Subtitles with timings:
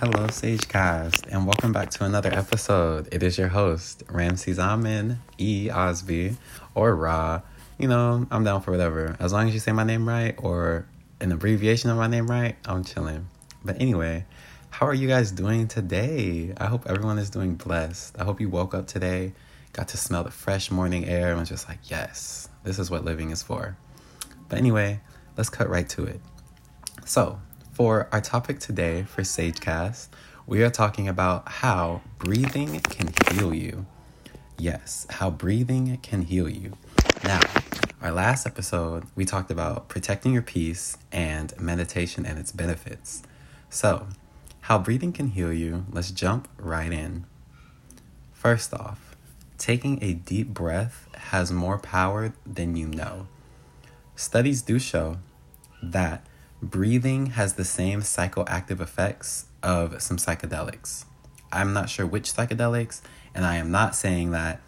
[0.00, 3.08] Hello, Sagecast, and welcome back to another episode.
[3.10, 5.70] It is your host, Ramsey Zaman E.
[5.70, 6.36] Osby,
[6.76, 7.42] or Ra.
[7.78, 9.16] You know, I'm down for whatever.
[9.18, 10.86] As long as you say my name right or
[11.18, 13.26] an abbreviation of my name right, I'm chilling.
[13.64, 14.24] But anyway,
[14.70, 16.54] how are you guys doing today?
[16.56, 18.20] I hope everyone is doing blessed.
[18.20, 19.32] I hope you woke up today,
[19.72, 23.04] got to smell the fresh morning air, and was just like, yes, this is what
[23.04, 23.76] living is for.
[24.48, 25.00] But anyway,
[25.36, 26.20] let's cut right to it.
[27.04, 27.40] So,
[27.78, 30.08] for our topic today for Sagecast,
[30.48, 33.86] we are talking about how breathing can heal you.
[34.58, 36.72] Yes, how breathing can heal you.
[37.22, 37.38] Now,
[38.02, 43.22] our last episode, we talked about protecting your peace and meditation and its benefits.
[43.70, 44.08] So,
[44.62, 47.26] how breathing can heal you, let's jump right in.
[48.32, 49.14] First off,
[49.56, 53.28] taking a deep breath has more power than you know.
[54.16, 55.18] Studies do show
[55.80, 56.26] that
[56.62, 61.04] breathing has the same psychoactive effects of some psychedelics.
[61.52, 63.00] I'm not sure which psychedelics,
[63.34, 64.60] and I am not saying that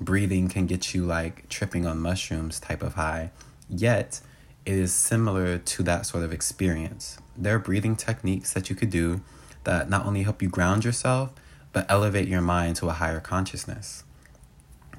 [0.00, 3.30] breathing can get you like tripping on mushrooms type of high,
[3.68, 4.20] yet
[4.64, 7.18] it is similar to that sort of experience.
[7.36, 9.20] There are breathing techniques that you could do
[9.64, 11.32] that not only help you ground yourself,
[11.72, 14.04] but elevate your mind to a higher consciousness.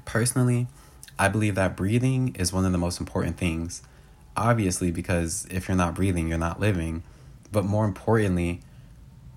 [0.04, 0.66] Personally,
[1.18, 3.82] I believe that breathing is one of the most important things
[4.40, 7.02] obviously because if you're not breathing you're not living.
[7.50, 8.60] But more importantly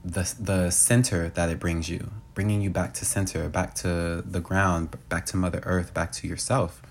[0.03, 4.39] the the center that it brings you bringing you back to center back to the
[4.39, 6.81] ground back to mother earth back to yourself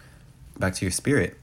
[0.58, 1.36] back to your spirit.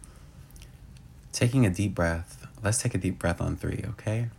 [1.34, 2.48] Taking a deep breath.
[2.64, 4.30] Let's take a deep breath on 3 okay?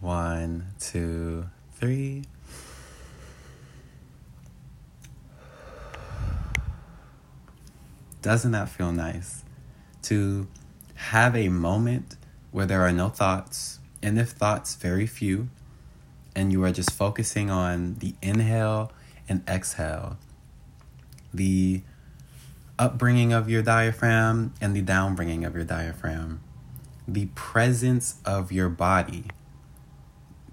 [0.00, 2.24] One two three.
[8.20, 9.44] Doesn't that feel nice
[10.02, 10.46] to
[10.94, 12.16] have a moment
[12.50, 15.48] where there are no thoughts, and if thoughts, very few,
[16.34, 18.92] and you are just focusing on the inhale
[19.28, 20.16] and exhale,
[21.32, 21.82] the
[22.78, 26.40] upbringing of your diaphragm and the downbringing of your diaphragm,
[27.06, 29.24] the presence of your body.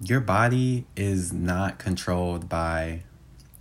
[0.04, 3.02] Your body is not controlled by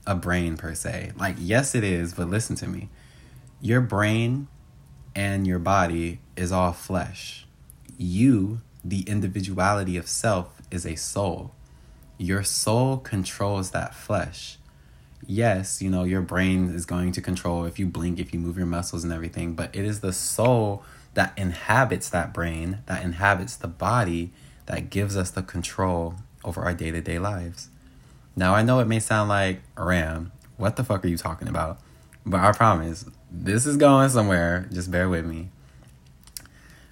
[0.07, 1.11] a brain per se.
[1.15, 2.89] Like, yes, it is, but listen to me.
[3.61, 4.47] Your brain
[5.15, 7.45] and your body is all flesh.
[7.97, 11.51] You, the individuality of self, is a soul.
[12.17, 14.57] Your soul controls that flesh.
[15.25, 18.57] Yes, you know, your brain is going to control if you blink, if you move
[18.57, 20.83] your muscles and everything, but it is the soul
[21.13, 24.31] that inhabits that brain, that inhabits the body,
[24.65, 27.69] that gives us the control over our day to day lives.
[28.35, 31.79] Now, I know it may sound like, Ram, what the fuck are you talking about?
[32.25, 34.67] But I promise, this is going somewhere.
[34.71, 35.49] Just bear with me.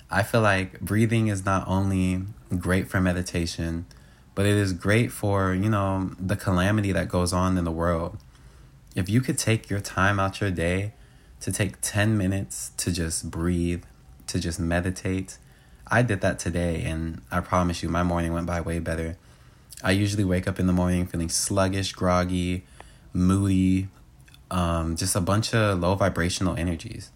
[0.10, 2.24] I feel like breathing is not only
[2.58, 3.86] great for meditation,
[4.34, 8.18] but it is great for, you know, the calamity that goes on in the world.
[8.96, 10.94] If you could take your time out your day
[11.42, 13.84] to take 10 minutes to just breathe,
[14.28, 15.38] to just meditate,
[15.88, 19.18] I did that today and I promise you my morning went by way better.
[19.84, 22.66] I usually wake up in the morning feeling sluggish, groggy,
[23.14, 23.90] moody,
[24.52, 27.12] um, just a bunch of low vibrational energies.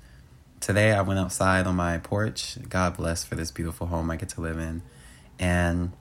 [0.59, 2.57] Today I went outside on my porch.
[2.69, 4.81] God bless for this beautiful home I get to live in.
[5.39, 5.91] And,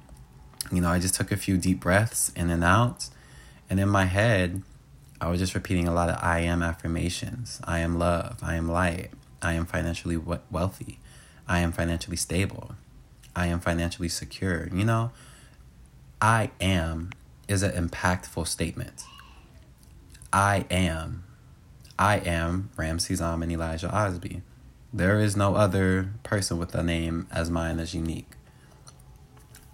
[0.71, 3.09] you know, I just took a few deep breaths in and out.
[3.69, 4.63] And in my head,
[5.21, 7.61] I was just repeating a lot of I am affirmations.
[7.65, 8.39] I am love.
[8.43, 9.11] I am light.
[9.41, 10.99] I am financially wealthy.
[11.49, 12.77] I am financially stable.
[13.35, 14.69] I am financially secure.
[14.73, 15.11] You know,
[16.21, 17.11] I am
[17.49, 19.05] is an impactful statement.
[20.33, 21.25] I am.
[21.99, 24.41] I am Ramsey and Elijah Osby.
[24.91, 28.31] There is no other person with a name as mine as unique.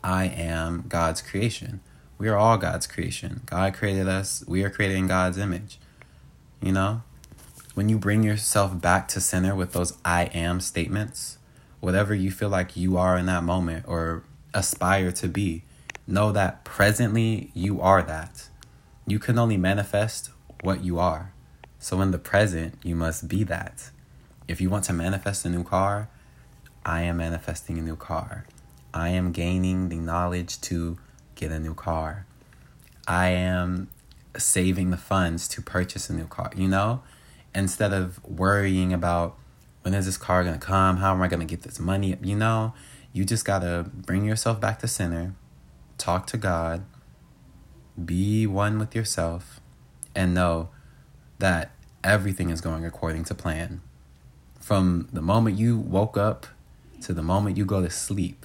[0.03, 1.79] I am God's creation.
[2.19, 3.43] We are all God's creation.
[3.47, 4.43] God created us.
[4.49, 5.79] We are created in God's image.
[6.61, 7.03] You know?
[7.75, 11.39] When you bring yourself back to center with those I am statements,
[11.79, 15.63] whatever you feel like you are in that moment or aspire to be,
[16.05, 18.49] know that presently you are that.
[19.07, 20.31] You can only manifest
[20.63, 21.33] what you are.
[21.79, 23.91] So in the present, you must be that.
[24.47, 26.09] If you want to manifest a new car,
[26.85, 28.47] I am manifesting a new car.
[28.95, 30.99] I am gaining the knowledge to
[31.35, 32.27] get a new car.
[33.07, 33.89] I am
[34.37, 37.03] saving the funds to purchase a new car, you know?
[37.55, 39.37] Instead of worrying about
[39.83, 40.99] when is this car to come?
[40.99, 42.17] How am I to get this money?
[42.23, 42.75] You know,
[43.13, 45.35] you just got to bring yourself back to center,
[45.97, 46.85] talk to God,
[48.05, 49.61] be one with yourself,
[50.19, 50.69] and know
[51.39, 51.71] that
[52.03, 53.81] everything is going according to plan.
[54.59, 56.49] From the moment you woke up
[57.03, 58.45] to the moment you go to sleep,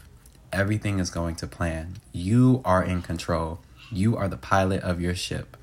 [0.51, 1.95] everything is going to plan.
[2.11, 3.59] You are in control.
[3.91, 5.57] You are the pilot of your ship.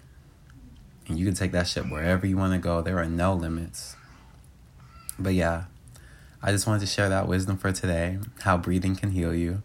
[1.06, 2.82] And you can take that ship wherever you want to go.
[2.82, 3.94] There are no limits.
[5.16, 5.66] But yeah,
[6.42, 9.62] I just wanted to share that wisdom for today how breathing can heal you.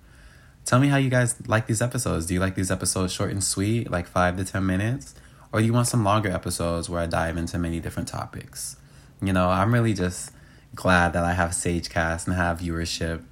[0.63, 2.27] Tell me how you guys like these episodes.
[2.27, 5.15] Do you like these episodes short and sweet, like five to 10 minutes?
[5.55, 8.75] Or you want some longer episodes where I dive into many different topics?
[9.21, 10.33] You know, I'm really just
[10.75, 13.23] glad that I have Sagecast and have viewership,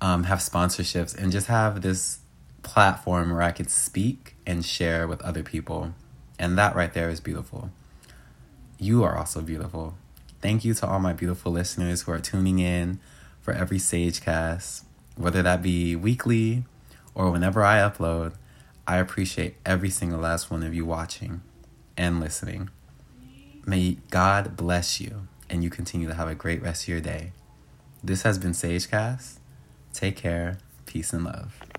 [0.00, 2.20] um, have sponsorships, and just have this
[2.62, 5.92] platform where I could speak and share with other people.
[6.38, 7.68] And that right there is beautiful.
[8.78, 9.96] You are also beautiful.
[10.40, 13.00] Thank you to all my beautiful listeners who are tuning in
[13.42, 14.84] for every Sagecast
[15.14, 16.64] whether that be weekly
[17.14, 18.32] or whenever I upload.
[18.86, 21.42] I appreciate every single last one of you watching
[21.96, 22.70] and listening.
[23.66, 27.32] May God bless you and you continue to have a great rest of your day.
[28.02, 29.38] This has been Sagecast.
[29.92, 31.69] Take care, peace, and love.